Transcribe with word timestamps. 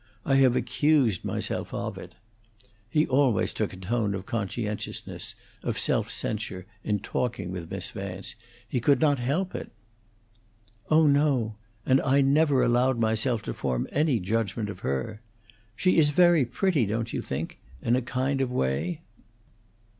I 0.25 0.37
have 0.37 0.55
accused 0.55 1.23
myself 1.23 1.75
of 1.75 1.95
it." 1.95 2.15
He 2.89 3.05
always 3.05 3.53
took 3.53 3.71
a 3.71 3.77
tone 3.77 4.15
of 4.15 4.25
conscientiousness, 4.25 5.35
of 5.61 5.77
self 5.77 6.09
censure, 6.09 6.65
in 6.83 6.97
talking 7.01 7.51
with 7.51 7.69
Miss 7.71 7.91
Vance; 7.91 8.33
he 8.67 8.79
could 8.79 8.99
not 8.99 9.19
help 9.19 9.53
it. 9.53 9.71
"Oh 10.89 11.05
no. 11.05 11.53
And 11.85 12.01
I 12.01 12.21
never 12.21 12.63
allowed 12.63 12.97
myself 12.99 13.43
to 13.43 13.53
form 13.53 13.87
any 13.91 14.19
judgment 14.19 14.71
of 14.71 14.79
her. 14.79 15.21
She 15.75 15.99
is 15.99 16.09
very 16.09 16.45
pretty, 16.47 16.87
don't 16.87 17.13
you 17.13 17.21
think, 17.21 17.59
in 17.83 17.95
a 17.95 18.01
kind 18.01 18.41
of 18.41 18.51
way?" 18.51 19.01